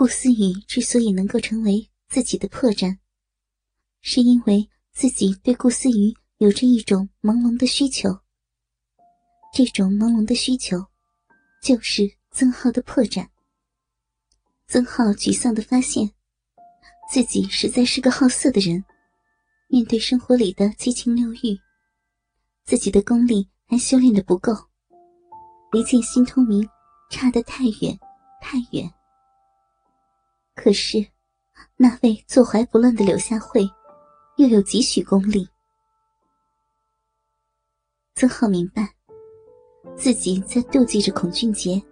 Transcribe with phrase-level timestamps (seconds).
[0.00, 2.96] 顾思雨之所以能够成为自己的破绽，
[4.00, 8.08] 是因为自己对顾思雨有着一种朦胧的需求。
[9.52, 10.78] 这种朦胧的需求，
[11.62, 13.28] 就是曾浩的破绽。
[14.66, 16.10] 曾浩沮丧的发现，
[17.12, 18.82] 自己实在是个好色的人。
[19.68, 21.60] 面对生活里的七情六欲，
[22.64, 24.50] 自己的功力还修炼的不够，
[25.72, 26.66] 离见心通明
[27.10, 28.00] 差得太远
[28.40, 28.90] 太远。
[30.62, 31.02] 可是，
[31.78, 33.66] 那位坐怀不乱的柳下惠，
[34.36, 35.48] 又有几许功力？
[38.14, 38.86] 曾浩明白，
[39.96, 41.82] 自己在妒忌着孔俊杰。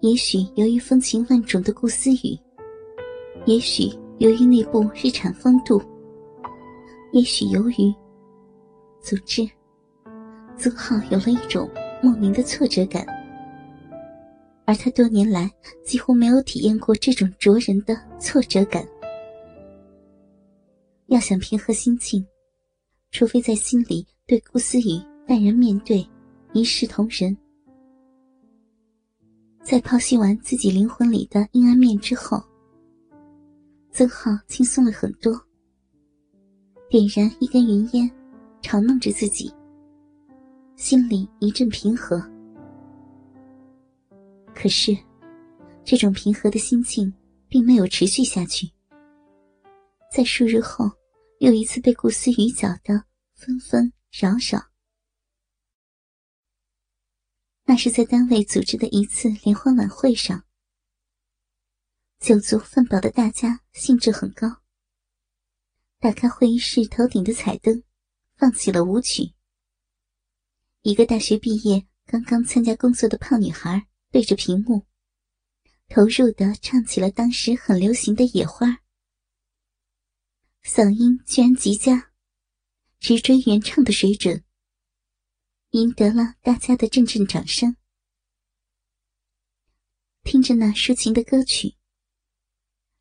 [0.00, 2.38] 也许由于风情万种的顾思雨，
[3.46, 3.84] 也许
[4.18, 5.82] 由于那部日产风度，
[7.12, 7.94] 也许由于……
[9.00, 9.48] 总之，
[10.58, 11.70] 曾浩有了一种
[12.02, 13.02] 莫名的挫折感。
[14.66, 15.50] 而他多年来
[15.84, 18.86] 几乎没有体验过这种灼人的挫折感。
[21.06, 22.24] 要想平和心境，
[23.10, 26.06] 除非在心里对顾思雨淡然面对，
[26.52, 27.36] 一视同仁。
[29.62, 32.42] 在剖析完自己灵魂里的阴暗面之后，
[33.92, 35.38] 曾浩轻松了很多。
[36.88, 38.10] 点燃一根云烟，
[38.62, 39.52] 嘲弄着自己，
[40.76, 42.22] 心里一阵平和。
[44.54, 44.96] 可是，
[45.84, 47.12] 这种平和的心境
[47.48, 48.70] 并没有持续下去。
[50.10, 50.90] 在数日后，
[51.40, 54.70] 又一次被顾思雨搅得纷纷扰扰。
[57.64, 60.44] 那是在单位组织的一次联欢晚会上，
[62.20, 64.62] 酒足饭饱的大家兴致很高。
[65.98, 67.82] 打开会议室头顶的彩灯，
[68.36, 69.32] 放起了舞曲。
[70.82, 73.88] 一个大学毕业、刚刚参加工作的胖女孩。
[74.14, 74.86] 对着屏幕，
[75.88, 78.68] 投入的唱起了当时很流行的《野花》，
[80.62, 82.12] 嗓音居然极佳，
[83.00, 84.44] 直追原唱的水准，
[85.70, 87.76] 赢得了大家的阵阵掌声。
[90.22, 91.74] 听着那抒情的歌曲，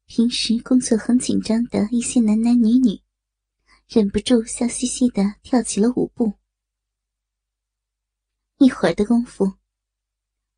[0.08, 3.00] 平时工作很紧张的一些男男女女，
[3.88, 6.40] 忍不住笑嘻嘻的跳起了舞步。
[8.58, 9.60] 一会儿的功夫。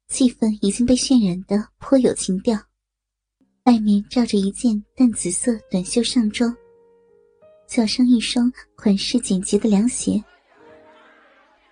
[0.08, 2.58] 气氛已经被渲染的颇有情调，
[3.64, 6.56] 外面罩着一件淡紫色短袖上装，
[7.68, 10.24] 脚上一双款式简洁的凉鞋，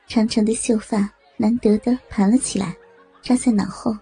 [0.08, 2.76] 长长的秀发难得的盘了起来，
[3.22, 3.96] 扎在脑后，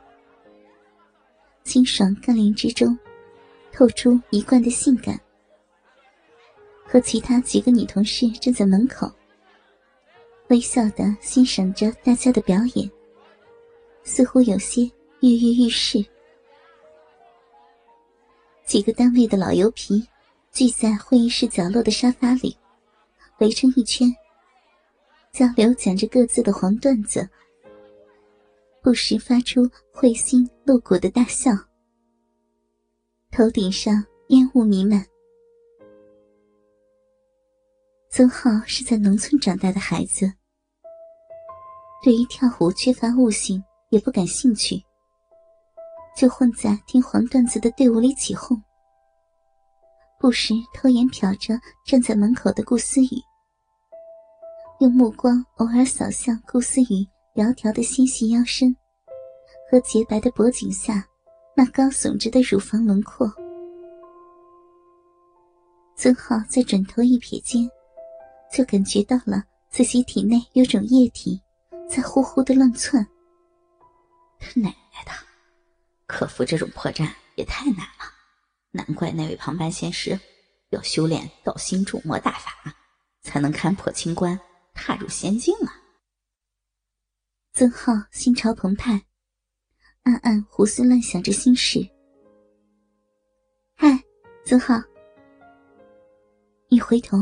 [1.64, 2.98] 清爽干练之中，
[3.72, 5.20] 透出一贯的性感。
[6.86, 9.10] 和其他几个女同事站在门口，
[10.48, 12.90] 微笑的欣赏着大家的表演。
[14.04, 14.84] 似乎有些
[15.22, 16.04] 跃跃欲试。
[18.66, 20.08] 几个单位的老油皮
[20.52, 22.58] 聚在会议室角落的沙发里，
[23.40, 24.08] 围成一圈，
[25.32, 27.28] 交流讲着各自的黄段子，
[28.82, 31.52] 不时发出会心露骨的大笑。
[33.30, 35.06] 头顶上烟雾弥漫。
[38.10, 40.32] 曾浩是在农村长大的孩子，
[42.04, 43.64] 对于跳舞缺乏悟性。
[43.92, 44.82] 也不感兴趣，
[46.16, 48.60] 就混在听黄段子的队伍里起哄，
[50.18, 53.22] 不时偷眼瞟着站在门口的顾思雨，
[54.80, 58.74] 用目光偶尔扫向顾思雨窈窕的纤细腰身
[59.70, 61.06] 和洁白的脖颈下
[61.54, 63.30] 那高耸着的乳房轮廓。
[65.98, 67.70] 曾浩在转头一瞥间，
[68.54, 71.42] 就感觉到了自己体内有种液体
[71.90, 73.06] 在呼呼的乱窜。
[74.42, 75.12] 他奶奶的，
[76.08, 78.12] 克服这种破绽也太难了，
[78.72, 80.20] 难怪那位旁白仙师
[80.72, 82.76] 要修炼道心铸魔大法，
[83.22, 84.38] 才能看破清关，
[84.74, 85.78] 踏入仙境啊！
[87.54, 89.06] 曾浩心潮澎湃，
[90.04, 91.88] 暗暗胡思乱想着心事。
[93.76, 94.04] 嗨，
[94.44, 94.82] 曾浩！
[96.70, 97.18] 一回头，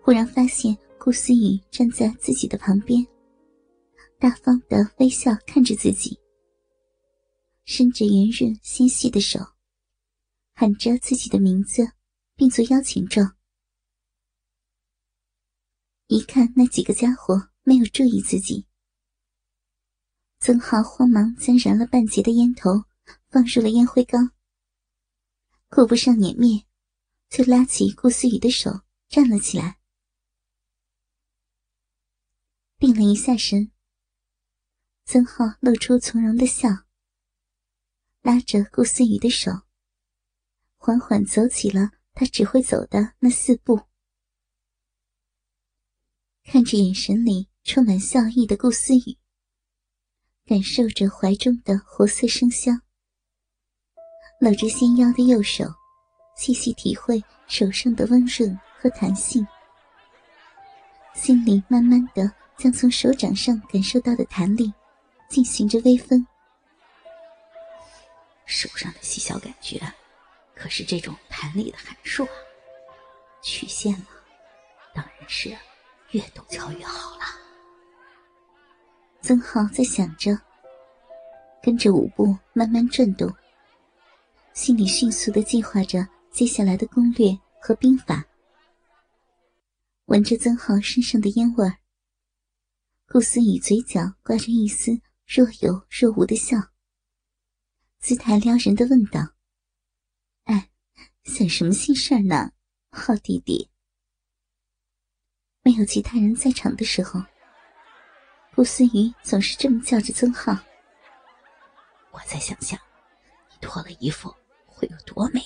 [0.00, 3.04] 忽然发现顾思雨站在自己的旁边。
[4.24, 6.18] 大方的微笑看着自己，
[7.66, 9.38] 伸着圆润纤细的手，
[10.54, 11.92] 喊着自己的名字，
[12.34, 13.36] 并做邀请状。
[16.06, 18.66] 一看那几个家伙没有注意自己，
[20.38, 22.70] 曾浩慌忙将燃了半截的烟头
[23.28, 24.30] 放入了烟灰缸，
[25.68, 26.64] 顾不上碾灭，
[27.28, 28.70] 就拉起顾思雨的手
[29.06, 29.78] 站了起来，
[32.78, 33.70] 定了一下神。
[35.06, 36.68] 曾浩露出从容的笑，
[38.22, 39.50] 拉着顾思雨的手，
[40.76, 43.82] 缓缓走起了他只会走的那四步。
[46.42, 49.18] 看着眼神里充满笑意的顾思雨，
[50.46, 52.80] 感受着怀中的活色生香，
[54.40, 55.64] 搂着纤腰的右手，
[56.36, 59.46] 细细体会手上的温润和弹性，
[61.14, 64.72] 心里慢慢的将从手掌上感受到的弹力
[65.28, 66.26] 进行着微分。
[68.46, 69.80] 手上的细小感觉，
[70.54, 72.30] 可是这种弹力的函数啊！
[73.42, 74.06] 曲线嘛，
[74.94, 75.48] 当然是
[76.10, 77.24] 越陡峭越好了。
[79.20, 80.38] 曾浩在想着，
[81.62, 83.34] 跟着舞步慢慢转动，
[84.52, 88.24] 心里迅速的计划着接下来的攻略和兵法。
[90.06, 91.78] 闻着曾浩身上的烟味儿，
[93.08, 96.56] 顾思雨嘴角挂着一丝若有若无的笑。
[97.98, 99.20] 姿态撩人的问道
[100.44, 100.70] ：“哎，
[101.24, 102.52] 想什么心事儿呢，
[102.90, 103.70] 好弟弟？”
[105.62, 107.22] 没有其他人在场的时候，
[108.54, 110.52] 顾思雨总是这么叫着曾浩。
[112.10, 112.78] 我在想象，
[113.50, 114.32] 你脱了衣服
[114.66, 115.40] 会有多美。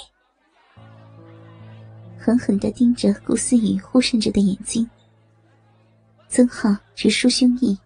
[2.19, 4.91] 狠狠的盯着顾思雨忽闪着的眼睛，
[6.29, 7.79] 曾浩直抒胸臆，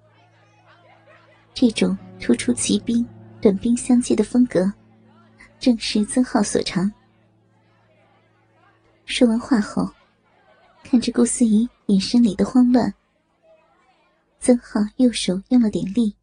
[1.62, 3.08] 这种突出骑兵。
[3.40, 4.72] 短兵相接的风格，
[5.60, 6.92] 正是曾浩所长。
[9.04, 9.88] 说完话后，
[10.82, 12.92] 看着顾思怡眼神里的慌乱，
[14.40, 16.16] 曾浩右手用了点力，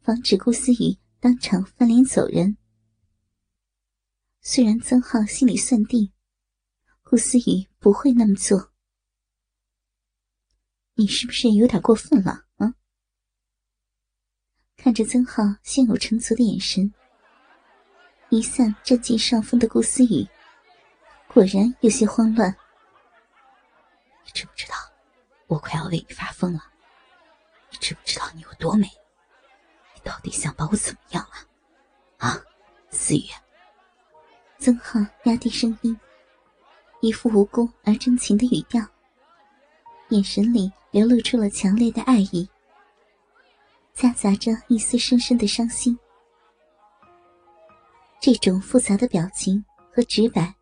[0.00, 2.56] 防止顾思雨当场翻脸走人。
[4.40, 6.10] 虽然曾浩心里算定，
[7.02, 8.70] 顾思雨不会那么做，
[10.94, 12.46] 你是不是有点过分了？
[14.82, 16.92] 看着曾浩胸有成竹的眼神，
[18.30, 20.26] 一向占尽上风的顾思雨，
[21.28, 22.52] 果然有些慌乱。
[24.24, 24.74] 你知不知道，
[25.46, 26.60] 我快要为你发疯了？
[27.70, 28.88] 你知不知道你有多美？
[29.94, 31.46] 你到底想把我怎么样啊？
[32.30, 32.42] 啊，
[32.90, 33.22] 思雨！
[34.58, 35.96] 曾浩压低声音，
[37.00, 38.84] 一副无辜而真情的语调，
[40.08, 42.48] 眼神里流露出了强烈的爱意。
[43.94, 45.96] 夹杂着一丝深深的伤心，
[48.20, 50.54] 这种复杂的表情和直白，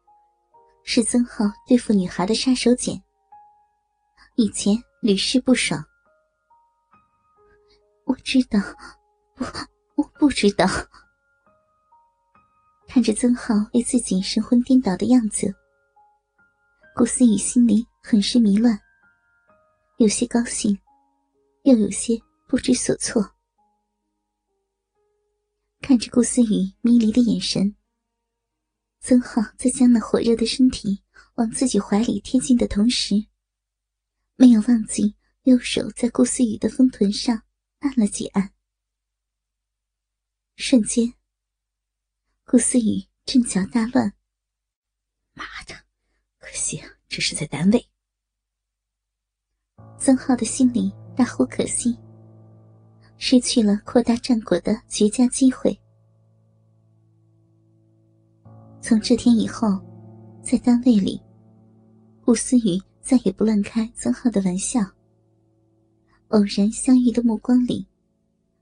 [0.83, 3.01] 是曾浩对付女孩的杀手锏。
[4.35, 5.83] 以前屡试不爽。
[8.05, 8.59] 我知道，
[9.35, 9.45] 不，
[9.95, 10.67] 我不知道。
[12.89, 15.55] 看着曾浩为自己神魂颠倒的样子，
[16.97, 18.77] 顾思雨心里很是迷乱，
[19.99, 20.77] 有些高兴，
[21.63, 22.21] 又有些。
[22.51, 23.37] 不知所措，
[25.81, 27.77] 看着顾思雨迷离的眼神，
[28.99, 31.05] 曾浩在将那火热的身体
[31.37, 33.15] 往自己怀里贴近的同时，
[34.35, 35.15] 没有忘记
[35.45, 37.41] 右手在顾思雨的丰臀上
[37.79, 38.53] 按了几按。
[40.57, 41.15] 瞬间，
[42.45, 44.13] 顾思雨阵脚大乱。
[45.35, 45.85] 妈的，
[46.41, 47.89] 可惜啊这是在单位。
[50.01, 51.97] 曾浩的心里大呼可惜。
[53.23, 55.79] 失去了扩大战果的绝佳机会。
[58.81, 59.79] 从这天以后，
[60.43, 61.21] 在单位里，
[62.25, 64.81] 顾思雨再也不乱开曾浩的玩笑。
[66.29, 67.87] 偶然相遇的目光里，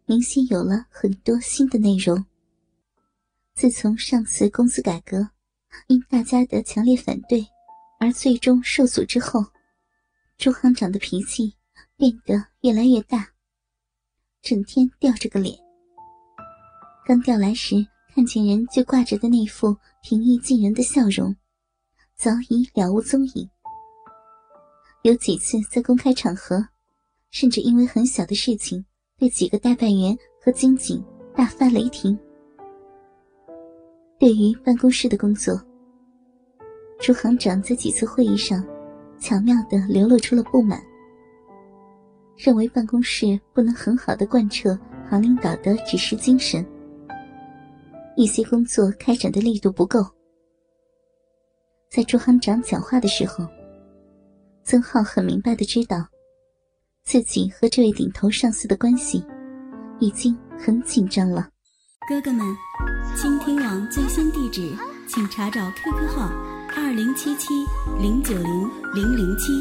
[0.06, 2.22] 明显有了很多新的内容。
[3.54, 5.30] 自从上次公司改革
[5.86, 7.46] 因大家的强烈反对
[8.00, 9.40] 而最终受阻之后，
[10.36, 11.54] 朱行长的脾气
[11.96, 13.37] 变得越来越大。
[14.42, 15.54] 整天吊着个脸，
[17.06, 17.74] 刚调来时
[18.14, 21.34] 看见人就挂着的那副平易近人的笑容，
[22.16, 23.48] 早已了无踪影。
[25.02, 26.66] 有几次在公开场合，
[27.30, 28.84] 甚至因为很小的事情
[29.18, 31.04] 对几个代办员和经警
[31.34, 32.18] 大发雷霆。
[34.18, 35.60] 对于办公室的工作，
[37.00, 38.64] 朱行长在几次会议上
[39.18, 40.82] 巧妙地流露出了不满。
[42.38, 44.78] 认为办公室不能很好的贯彻
[45.10, 46.64] 行领导的指示精神，
[48.16, 50.06] 一些工作开展的力度不够。
[51.90, 53.44] 在朱行长讲话的时候，
[54.62, 56.06] 曾浩很明白的知道，
[57.02, 59.24] 自己和这位顶头上司的关系
[59.98, 61.48] 已经很紧张了。
[62.08, 62.46] 哥哥们，
[63.16, 64.72] 倾听网最新地址，
[65.08, 66.30] 请查找 QQ 号
[66.76, 67.52] 二零七七
[68.00, 69.52] 零九零零零七。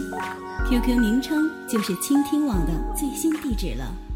[0.70, 4.07] QQ 名称就是倾听网的最新地址了。